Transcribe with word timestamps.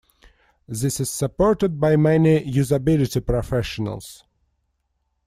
This 0.67 0.99
is 0.99 1.11
supported 1.11 1.79
by 1.79 1.95
many 1.95 2.43
usability 2.43 3.23
professionals. 3.23 4.23